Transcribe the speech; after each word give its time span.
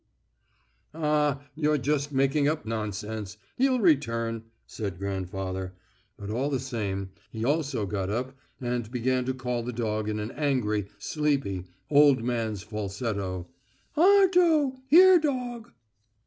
"Ah, 0.95 1.43
you're 1.53 1.77
just 1.77 2.11
making 2.11 2.47
up 2.47 2.65
nonsense! 2.65 3.37
He'll 3.55 3.79
return," 3.79 4.45
said 4.65 4.97
grandfather. 4.97 5.73
But 6.17 6.31
all 6.31 6.49
the 6.49 6.59
same, 6.59 7.11
he 7.29 7.45
also 7.45 7.85
got 7.85 8.09
up 8.09 8.33
and 8.59 8.89
began 8.89 9.25
to 9.25 9.33
call 9.35 9.61
the 9.61 9.71
dog 9.71 10.09
in 10.09 10.17
an 10.17 10.31
angry, 10.31 10.87
sleepy, 10.97 11.65
old 11.91 12.23
man's 12.23 12.63
falsetto: 12.63 13.47
"Arto! 13.95 14.79
Here, 14.89 15.19
dog!" 15.19 15.71